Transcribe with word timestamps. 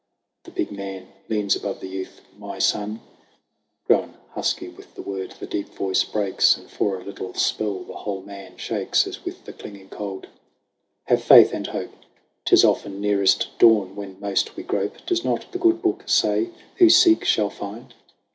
The 0.45 0.49
big 0.49 0.71
man 0.71 1.09
leans 1.29 1.55
above 1.55 1.79
the 1.79 1.87
youth: 1.87 2.21
"My 2.35 2.57
son" 2.57 3.01
(Grown 3.85 4.15
husky 4.31 4.67
with 4.67 4.95
the 4.95 5.03
word, 5.03 5.35
the 5.39 5.45
deep 5.45 5.69
voice 5.75 6.03
breaks, 6.03 6.57
And 6.57 6.67
for 6.71 6.97
a 6.99 7.03
little 7.03 7.35
spell 7.35 7.83
the 7.83 7.93
whole 7.97 8.23
man 8.23 8.57
shakes 8.57 9.05
As 9.05 9.23
with 9.23 9.45
the 9.45 9.53
clinging 9.53 9.89
cold)" 9.89 10.25
have 11.03 11.21
faith 11.23 11.53
and 11.53 11.67
hope! 11.67 11.91
'Tis 12.45 12.65
often 12.65 12.99
nearest 12.99 13.49
dawn 13.59 13.95
when 13.95 14.19
most 14.19 14.55
we 14.55 14.63
grope. 14.63 15.05
Does 15.05 15.23
not 15.23 15.45
the 15.51 15.59
Good 15.59 15.83
Book 15.83 16.01
say, 16.07 16.49
Who 16.77 16.89
seek 16.89 17.23
shall 17.23 17.51
find?" 17.51 17.93